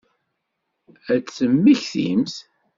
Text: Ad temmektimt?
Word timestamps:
Ad 1.13 1.25
temmektimt? 1.27 2.35